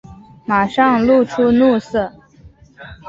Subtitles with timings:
[0.47, 2.11] 马上露出怒色